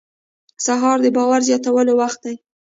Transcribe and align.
سهار 0.65 0.97
د 1.03 1.07
باور 1.15 1.39
زیاتولو 1.49 1.93
وخت 2.01 2.19
دی. 2.25 2.35